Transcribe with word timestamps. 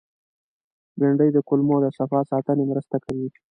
بېنډۍ 0.99 1.29
د 1.33 1.37
کولمو 1.47 1.75
د 1.83 1.87
صفا 1.97 2.19
ساتنې 2.31 2.63
مرسته 2.71 2.97
کوي 3.05 3.27